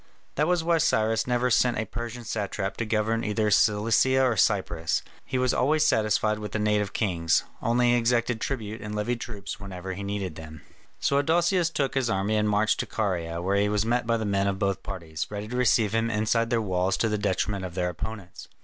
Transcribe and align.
That 0.33 0.47
was 0.47 0.63
why 0.63 0.79
Cyrus 0.79 1.27
never 1.27 1.51
sent 1.51 1.77
a 1.77 1.85
Persian 1.85 2.23
satrap 2.25 2.75
to 2.77 2.85
govern 2.85 3.23
either 3.23 3.51
Cilicia 3.51 4.19
or 4.23 4.35
Cyprus; 4.35 5.03
he 5.25 5.37
was 5.37 5.53
always 5.53 5.85
satisfied 5.85 6.39
with 6.39 6.53
the 6.53 6.57
native 6.57 6.91
kings; 6.91 7.43
only 7.61 7.91
he 7.91 7.95
exacted 7.97 8.41
tribute 8.41 8.81
and 8.81 8.95
levied 8.95 9.21
troops 9.21 9.59
whenever 9.59 9.93
he 9.93 10.01
needed 10.01 10.33
them. 10.37 10.63
So 10.99 11.19
Adousius 11.21 11.69
took 11.71 11.93
his 11.93 12.09
army 12.09 12.35
and 12.35 12.49
marched 12.49 12.81
into 12.81 12.91
Caria, 12.95 13.43
where 13.43 13.57
he 13.57 13.69
was 13.69 13.85
met 13.85 14.07
by 14.07 14.17
the 14.17 14.25
men 14.25 14.47
of 14.47 14.57
both 14.57 14.81
parties, 14.81 15.27
ready 15.29 15.47
to 15.47 15.55
receive 15.55 15.93
him 15.93 16.09
inside 16.09 16.49
their 16.49 16.63
walls 16.63 16.97
to 16.97 17.07
the 17.07 17.19
detriment 17.19 17.63
of 17.63 17.75
their 17.75 17.89
opponents. 17.89 18.47